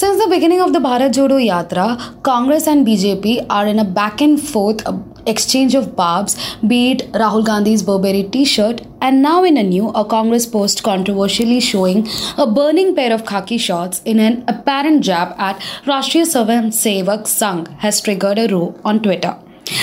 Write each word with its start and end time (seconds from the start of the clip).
Since 0.00 0.22
the 0.22 0.28
beginning 0.30 0.62
of 0.62 0.72
the 0.72 0.78
Bharat 0.78 1.12
Jodo 1.12 1.38
Yatra, 1.46 2.22
Congress 2.22 2.66
and 2.66 2.86
BJP 2.86 3.44
are 3.50 3.66
in 3.66 3.78
a 3.78 3.84
back 3.84 4.22
and 4.22 4.40
forth 4.40 4.80
uh, 4.86 4.96
exchange 5.26 5.74
of 5.74 5.94
barbs, 5.94 6.36
be 6.66 6.92
it 6.92 7.12
Rahul 7.12 7.44
Gandhi's 7.44 7.82
Burberry 7.82 8.22
t 8.22 8.46
shirt, 8.46 8.80
and 9.02 9.20
now 9.20 9.44
in 9.44 9.58
a 9.58 9.62
new, 9.62 9.90
a 9.90 10.06
Congress 10.06 10.46
post 10.46 10.82
controversially 10.82 11.60
showing 11.60 12.08
a 12.38 12.46
burning 12.46 12.94
pair 12.94 13.12
of 13.12 13.26
khaki 13.26 13.58
shorts 13.58 14.00
in 14.06 14.20
an 14.20 14.42
apparent 14.48 15.04
jab 15.04 15.34
at 15.36 15.60
Rashtriya 15.84 16.24
Swayam 16.32 16.72
Sevak 16.80 17.28
Sangh 17.36 17.68
has 17.80 18.00
triggered 18.00 18.38
a 18.38 18.48
row 18.48 18.74
on 18.82 19.02
Twitter. 19.02 19.36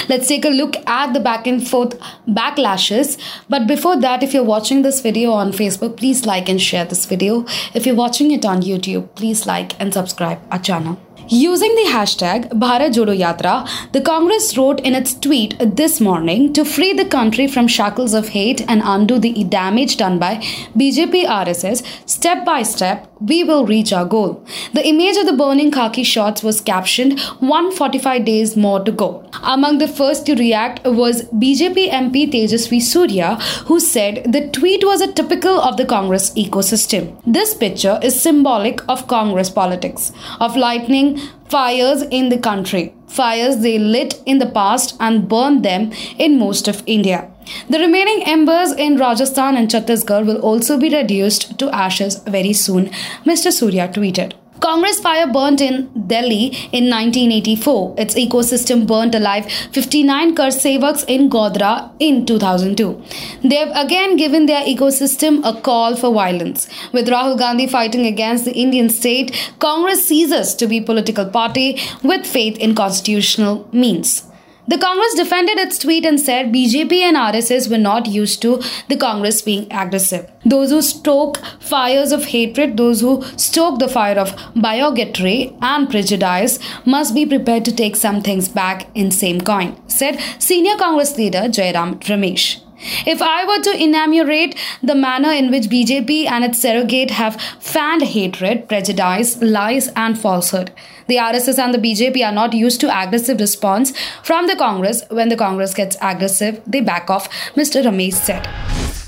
Let's 0.10 0.28
take 0.28 0.46
a 0.46 0.50
look 0.50 0.76
at 0.88 1.14
the 1.14 1.20
back 1.20 1.48
and 1.48 1.68
forth 1.68 2.00
backlashes. 2.28 3.18
But 3.50 3.68
before 3.68 4.00
that, 4.02 4.24
if 4.24 4.34
you're 4.34 4.44
watching 4.44 4.82
this 4.82 5.02
video 5.02 5.32
on 5.32 5.52
Facebook, 5.52 5.98
please 5.98 6.26
like 6.26 6.50
and 6.50 6.62
share 6.62 6.86
this 6.86 7.06
video. 7.06 7.46
If 7.74 7.86
you're 7.86 7.96
watching 7.96 8.32
it 8.32 8.46
on 8.46 8.62
YouTube, 8.62 9.16
please 9.16 9.46
like 9.46 9.80
and 9.80 9.94
subscribe 9.94 10.40
our 10.52 10.60
channel. 10.60 11.00
Using 11.30 11.76
the 11.76 11.90
hashtag 11.92 12.50
Bharat 12.52 12.94
Jodo 12.94 13.18
Yatra, 13.18 13.68
the 13.92 14.00
Congress 14.00 14.58
wrote 14.58 14.80
in 14.82 14.96
its 14.96 15.14
tweet 15.14 15.58
this 15.60 16.00
morning 16.00 16.54
to 16.54 16.64
free 16.64 16.94
the 16.94 17.06
country 17.06 17.48
from 17.48 17.68
shackles 17.68 18.14
of 18.14 18.30
hate 18.30 18.62
and 18.70 18.82
undo 18.86 19.20
the 19.20 19.44
damage 19.44 19.98
done 19.98 20.20
by 20.20 20.36
BJP 20.78 21.26
RSS 21.26 21.84
step 22.08 22.46
by 22.46 22.64
step 22.64 23.08
we 23.20 23.44
will 23.44 23.66
reach 23.66 23.92
our 23.92 24.06
goal. 24.06 24.46
The 24.74 24.88
image 24.88 25.18
of 25.18 25.26
the 25.26 25.34
burning 25.34 25.72
khaki 25.72 26.04
shorts 26.04 26.44
was 26.44 26.62
captioned 26.62 27.20
145 27.40 28.26
days 28.26 28.56
more 28.56 28.84
to 28.84 28.92
go. 28.92 29.28
Among 29.44 29.80
the 29.80 29.88
first 29.88 30.26
to 30.28 30.36
react 30.36 30.86
was 30.86 31.24
BJP 31.24 31.90
MP 31.90 32.32
Tejasvi 32.32 32.82
Surya, 32.82 33.36
who 33.66 33.80
said 33.80 34.32
the 34.32 34.48
tweet 34.50 34.86
was 34.86 35.02
a 35.02 35.12
typical 35.12 35.60
of 35.60 35.78
the 35.78 35.86
Congress 35.86 36.32
ecosystem. 36.36 37.20
This 37.26 37.54
picture 37.54 38.00
is 38.04 38.20
symbolic 38.20 38.88
of 38.88 39.08
Congress 39.08 39.50
politics, 39.50 40.12
of 40.40 40.56
lightning 40.56 41.07
fires 41.56 42.02
in 42.20 42.30
the 42.30 42.38
country, 42.38 42.94
fires 43.08 43.58
they 43.58 43.78
lit 43.80 44.22
in 44.26 44.40
the 44.40 44.52
past 44.60 44.96
and 45.00 45.30
burned 45.30 45.64
them 45.64 45.92
in 46.18 46.40
most 46.40 46.68
of 46.68 46.84
India. 46.86 47.30
The 47.70 47.80
remaining 47.80 48.24
embers 48.26 48.74
in 48.74 48.98
Rajasthan 48.98 49.56
and 49.56 49.70
Chhattisgarh 49.70 50.26
will 50.26 50.42
also 50.42 50.78
be 50.78 50.90
reduced 50.90 51.58
to 51.60 51.70
ashes 51.70 52.18
very 52.38 52.54
soon, 52.54 52.90
Mr. 53.26 53.52
Surya 53.52 53.88
tweeted. 53.88 54.34
Congress 54.60 55.00
fire 55.00 55.28
burnt 55.28 55.62
in 55.62 55.90
Delhi 56.08 56.46
in 56.72 56.90
1984. 56.90 57.96
Its 57.98 58.16
ecosystem 58.16 58.86
burnt 58.88 59.16
alive 59.16 59.52
59 59.72 60.36
Kar 60.36 60.48
Sevaks 60.48 61.04
in 61.08 61.30
Godhra 61.30 61.92
in 62.00 62.26
2002. 62.26 63.02
They 63.44 63.56
have 63.56 63.72
again 63.76 64.16
given 64.18 64.46
their 64.46 64.64
ecosystem 64.64 65.42
a 65.44 65.60
call 65.62 65.96
for 65.96 66.14
violence. 66.14 66.68
With 66.92 67.08
Rahul 67.08 67.38
Gandhi 67.38 67.68
fighting 67.68 68.06
against 68.06 68.46
the 68.46 68.54
Indian 68.54 68.90
state, 68.90 69.36
Congress 69.60 70.08
ceases 70.08 70.56
to 70.56 70.68
be 70.68 70.82
political 70.82 71.26
party 71.26 71.80
with 72.04 72.26
faith 72.26 72.58
in 72.58 72.74
constitutional 72.76 73.68
means. 73.72 74.24
The 74.70 74.78
Congress 74.78 75.16
defended 75.16 75.58
its 75.58 75.80
tweet 75.80 76.06
and 76.06 76.20
said 76.20 76.52
BJP 76.52 76.92
and 77.02 77.16
RSS 77.16 77.70
were 77.72 77.78
not 77.78 78.06
used 78.08 78.42
to 78.42 78.62
the 78.90 78.98
Congress 78.98 79.42
being 79.42 79.72
aggressive. 79.72 80.30
Those 80.46 80.72
who 80.72 80.82
stoke 80.82 81.38
fires 81.62 82.12
of 82.12 82.26
hatred, 82.26 82.76
those 82.76 83.00
who 83.00 83.24
stoke 83.38 83.80
the 83.80 83.88
fire 83.88 84.20
of 84.20 84.36
bigotry 84.56 85.56
and 85.62 85.90
prejudice 85.90 86.60
must 86.86 87.16
be 87.16 87.26
prepared 87.26 87.64
to 87.66 87.74
take 87.74 87.96
some 87.96 88.22
things 88.22 88.50
back 88.50 88.88
in 88.94 89.10
same 89.10 89.40
coin, 89.40 89.78
said 89.88 90.20
senior 90.38 90.76
Congress 90.76 91.18
leader 91.18 91.44
Jairam 91.44 92.00
Ramesh. 92.02 92.67
If 93.07 93.23
I 93.23 93.45
were 93.47 93.63
to 93.63 93.73
enumerate 93.83 94.57
the 94.83 94.95
manner 94.95 95.31
in 95.31 95.51
which 95.51 95.65
BJP 95.65 96.27
and 96.27 96.45
its 96.45 96.61
surrogate 96.61 97.13
have 97.13 97.41
fanned 97.61 98.03
hatred, 98.03 98.69
prejudice, 98.69 99.41
lies, 99.41 99.89
and 99.95 100.19
falsehood, 100.19 100.73
the 101.07 101.17
RSS 101.17 101.59
and 101.59 101.75
the 101.75 101.79
BJP 101.79 102.27
are 102.27 102.33
not 102.33 102.55
used 102.55 102.81
to 102.81 102.89
aggressive 103.03 103.39
response 103.41 103.93
from 104.25 104.49
the 104.49 104.57
Congress. 104.57 105.05
When 105.11 105.29
the 105.29 105.37
Congress 105.37 105.75
gets 105.75 105.97
aggressive, 106.01 106.61
they 106.67 106.81
back 106.81 107.09
off, 107.11 107.29
Mr. 107.55 107.85
Ramesh 107.85 108.15
said. 108.15 108.49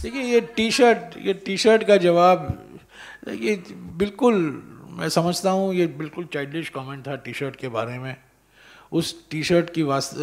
देखिए 0.05 0.23
ये 0.23 0.41
T 0.57 0.71
shirt 0.71 1.17
ये 1.27 1.33
T 1.47 1.57
shirt 1.59 1.85
का 1.89 1.97
जवाब 1.97 2.41
ये 3.43 3.55
बिल्कुल 4.01 4.35
मैं 4.99 5.09
समझता 5.09 5.51
हूँ 5.51 5.75
ये 5.75 5.87
बिल्कुल 6.01 6.25
चाइल्डिश 6.33 6.69
कमेंट 6.75 7.07
था 7.07 7.15
टी 7.25 7.33
शर्ट 7.39 7.57
के 7.61 7.69
बारे 7.77 7.99
में 7.99 8.17
उस 9.01 9.15
टी 9.31 9.43
शर्ट 9.51 9.71
की 9.75 9.83
वास्त 9.83 10.19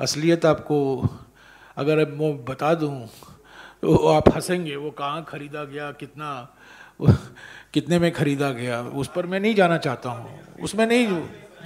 असलियत 0.00 0.44
आपको 0.46 0.78
अगर 1.79 1.99
अब 1.99 2.17
मैं 2.21 2.35
बता 2.45 2.73
दूँ 2.75 3.07
तो 3.83 3.95
आप 4.09 4.29
हंसेंगे, 4.35 4.75
वो 4.75 4.89
कहाँ 4.91 5.23
ख़रीदा 5.27 5.63
गया, 5.65 5.91
कितना, 5.91 6.29
कितने 7.73 7.99
में 7.99 8.11
ख़रीदा 8.13 8.49
गया, 8.51 8.81
उस 8.81 9.11
पर 9.15 9.25
मैं 9.25 9.39
नहीं 9.39 9.55
जाना 9.55 9.77
चाहता 9.77 10.09
हूँ। 10.09 10.39
उसमें 10.63 10.85
नहीं, 10.85 11.07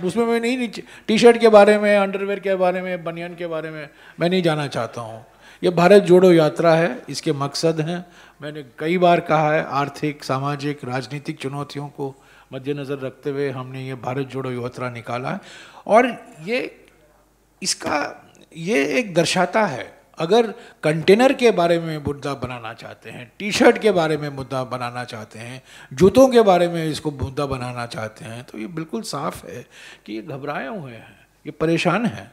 उसमें 0.03 0.25
मैं 0.25 0.39
नहीं 0.39 0.67
टी 1.07 1.17
शर्ट 1.17 1.37
के 1.37 1.49
बारे 1.49 1.77
में 1.77 1.95
अंडरवेयर 1.95 2.39
के 2.39 2.55
बारे 2.55 2.81
में, 2.81 3.03
बनियान 3.03 3.35
के 3.35 3.47
बारे 3.47 3.69
में 3.71 3.87
मैं 4.19 4.29
नहीं 4.29 4.41
जाना 4.41 4.67
चाहता 4.67 5.01
हूँ। 5.01 5.25
ये 5.61 5.69
भारत 5.71 6.03
जोड़ो 6.03 6.31
यात्रा 6.31 6.73
है, 6.75 7.01
इसके 7.09 7.33
मकसद 7.33 7.81
हैं। 7.81 8.05
मैंने 8.41 8.63
कई 8.79 8.97
बार 8.97 9.19
कहा 9.21 9.51
है, 9.53 9.63
आर्थिक, 9.63 10.23
सामाजिक, 10.23 10.85
राजनीतिक 10.85 11.39
चुनौतियों 11.39 11.87
को 11.89 12.13
मद्देनज़र 12.53 12.99
रखते 12.99 13.29
हुए 13.29 13.49
हमने 13.49 13.85
ये 13.87 13.95
भारत 13.97 14.27
जोड़ो 14.27 14.51
यात्रा 14.51 14.89
निकाला 14.89 15.29
है। 15.29 15.39
और 15.87 16.07
ये, 16.43 16.59
इसका, 17.61 17.99
ये 18.57 18.85
एक 18.99 19.13
दर्शाता 19.13 19.65
है 19.65 20.02
अगर 20.17 20.47
कंटेनर 20.83 21.33
के 21.33 21.51
बारे 21.51 21.79
में 21.79 21.97
मुद्दा 21.97 22.33
बनाना 22.33 22.73
चाहते 22.73 23.09
हैं 23.09 23.31
टी 23.39 23.51
शर्ट 23.51 23.77
के 23.77 23.91
बारे 23.91 24.17
में 24.17 24.29
मुद्दा 24.29 24.63
बनाना 24.63 25.03
चाहते 25.03 25.39
हैं, 25.39 25.61
जूतों 25.93 26.27
के 26.27 26.41
बारे 26.41 26.67
में 26.67 26.85
इसको 26.85 27.11
मुद्दा 27.13 27.45
बनाना 27.45 27.85
चाहते 27.85 28.25
हैं 28.25 28.43
तो 28.43 28.57
ये 28.57 28.67
बिल्कुल 28.69 29.01
साफ़ 29.03 29.45
है 29.47 29.65
कि 30.05 30.13
ये 30.13 30.21
घबराए 30.21 30.67
हुए 30.67 30.91
हैं, 30.91 31.27
ये 31.45 31.51
परेशान 31.51 32.05
हैं। 32.05 32.31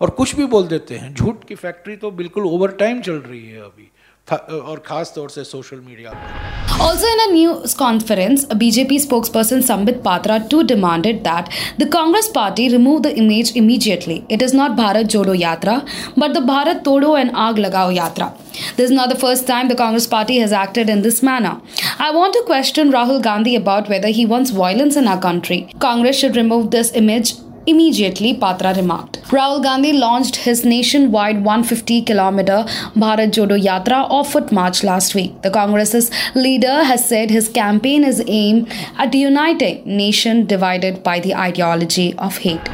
और 0.00 0.10
कुछ 0.10 0.34
भी 0.36 0.46
बोल 0.46 0.66
देते 0.68 0.96
हैं, 0.96 1.14
झूठ 1.14 1.44
की 1.44 1.54
फैक्ट्री 1.56 1.96
तो 1.96 2.10
बिल्कुल 2.12 2.46
ओवर 2.46 2.72
टाइम 2.74 3.00
चल 3.02 3.16
रही 3.20 3.46
है 3.46 3.60
अभी। 3.60 3.90
और 4.31 4.83
खास 4.85 5.11
तौर 5.15 5.29
से 5.29 5.43
सोशल 5.43 5.79
मीडिया 5.87 6.11
पर 6.11 6.61
Also, 6.83 7.05
in 7.05 7.19
a 7.23 7.31
news 7.31 7.73
conference, 7.79 8.45
a 8.45 8.55
BJP 8.55 8.95
spokesperson 9.01 9.61
Sambit 9.65 10.03
Patra 10.03 10.37
too 10.49 10.63
demanded 10.63 11.23
that 11.23 11.51
the 11.77 11.85
Congress 11.85 12.29
party 12.37 12.67
remove 12.71 13.03
the 13.03 13.11
image 13.23 13.51
immediately. 13.55 14.25
It 14.37 14.41
is 14.41 14.55
not 14.59 14.75
Bharat 14.75 15.11
Jodo 15.15 15.35
Yatra, 15.41 15.75
but 16.17 16.33
the 16.33 16.39
Bharat 16.39 16.83
Todo 16.83 17.13
and 17.15 17.31
Aag 17.31 17.61
Lagao 17.65 17.85
Yatra. 17.99 18.31
This 18.75 18.89
is 18.89 18.91
not 18.91 19.09
the 19.09 19.19
first 19.27 19.45
time 19.45 19.67
the 19.67 19.75
Congress 19.75 20.07
party 20.07 20.39
has 20.39 20.51
acted 20.51 20.89
in 20.89 21.03
this 21.03 21.21
manner. 21.21 21.61
I 21.99 22.11
want 22.11 22.33
to 22.33 22.43
question 22.47 22.91
Rahul 22.91 23.21
Gandhi 23.21 23.55
about 23.55 23.87
whether 23.87 24.07
he 24.07 24.25
wants 24.25 24.49
violence 24.49 24.95
in 24.95 25.07
our 25.07 25.21
country. 25.21 25.69
Congress 25.79 26.17
should 26.17 26.35
remove 26.35 26.71
this 26.71 26.91
image 26.93 27.35
Immediately, 27.65 28.33
Patra 28.39 28.73
remarked. 28.73 29.16
Rahul 29.30 29.62
Gandhi 29.62 29.92
launched 29.92 30.36
his 30.36 30.64
nationwide 30.64 31.44
150 31.44 32.00
kilometer 32.02 32.64
Bharat 32.96 33.32
Jodo 33.32 33.60
Yatra 33.62 34.10
or 34.10 34.24
foot 34.24 34.50
march 34.50 34.82
last 34.82 35.14
week. 35.14 35.42
The 35.42 35.50
Congress's 35.50 36.10
leader 36.34 36.82
has 36.84 37.06
said 37.06 37.30
his 37.30 37.50
campaign 37.50 38.04
is 38.04 38.24
aimed 38.26 38.72
at 38.96 39.12
uniting 39.12 39.84
nation 39.84 40.46
divided 40.46 41.02
by 41.02 41.20
the 41.20 41.34
ideology 41.34 42.14
of 42.14 42.38
hate. 42.38 42.70